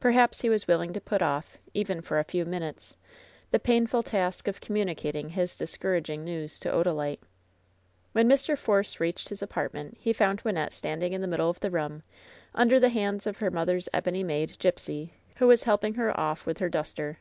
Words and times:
Perhaps 0.00 0.40
he 0.40 0.48
was 0.48 0.66
willing 0.66 0.94
to 0.94 1.02
put 1.02 1.20
off, 1.20 1.58
even 1.74 2.00
for 2.00 2.18
a 2.18 2.24
few 2.24 2.46
minutes, 2.46 2.96
the 3.50 3.58
pain 3.58 3.86
ful 3.86 4.02
task 4.02 4.48
of 4.48 4.58
communicating 4.62 5.28
his 5.28 5.54
discouraging 5.54 6.24
news 6.24 6.58
to 6.60 6.70
Odalite. 6.70 7.18
When 8.12 8.26
Mr. 8.26 8.56
Force 8.56 9.00
reached 9.00 9.28
his 9.28 9.42
apartment 9.42 9.98
he 10.00 10.14
found 10.14 10.42
Wynnette 10.44 10.72
standing 10.72 11.12
in 11.12 11.20
the 11.20 11.28
middle 11.28 11.50
of 11.50 11.60
the 11.60 11.70
room, 11.70 12.04
under 12.54 12.80
the 12.80 12.88
hatids 12.88 13.26
of 13.26 13.36
her 13.40 13.50
mother's 13.50 13.86
ebony 13.92 14.24
maid, 14.24 14.58
Gipsy, 14.58 15.12
who 15.34 15.46
was 15.46 15.64
helping 15.64 15.92
her 15.96 16.18
off 16.18 16.46
with 16.46 16.56
her 16.60 16.70
duster. 16.70 17.18